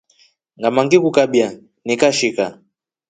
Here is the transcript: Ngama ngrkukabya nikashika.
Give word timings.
Ngama 0.59 0.81
ngrkukabya 0.85 1.47
nikashika. 1.85 2.45